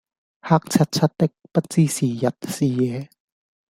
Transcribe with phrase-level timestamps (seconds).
[0.41, 3.07] 黑漆漆的，不知是日是夜。